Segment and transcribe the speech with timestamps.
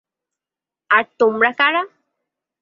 [0.89, 1.83] আর তোমরা কারা?